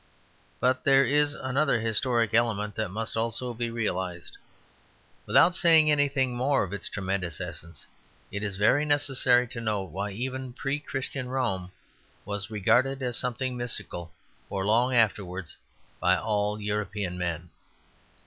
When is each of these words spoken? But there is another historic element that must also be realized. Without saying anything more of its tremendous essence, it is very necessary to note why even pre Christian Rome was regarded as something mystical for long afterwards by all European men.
But 0.59 0.83
there 0.83 1.05
is 1.05 1.35
another 1.35 1.79
historic 1.79 2.33
element 2.33 2.73
that 2.73 2.89
must 2.89 3.15
also 3.15 3.53
be 3.53 3.69
realized. 3.69 4.35
Without 5.27 5.53
saying 5.55 5.91
anything 5.91 6.35
more 6.35 6.63
of 6.63 6.73
its 6.73 6.89
tremendous 6.89 7.39
essence, 7.39 7.85
it 8.31 8.41
is 8.41 8.57
very 8.57 8.83
necessary 8.83 9.47
to 9.49 9.61
note 9.61 9.91
why 9.91 10.09
even 10.09 10.53
pre 10.53 10.79
Christian 10.79 11.29
Rome 11.29 11.71
was 12.25 12.49
regarded 12.49 13.03
as 13.03 13.15
something 13.15 13.55
mystical 13.55 14.11
for 14.49 14.65
long 14.65 14.91
afterwards 14.95 15.55
by 15.99 16.17
all 16.17 16.59
European 16.59 17.15
men. 17.19 17.51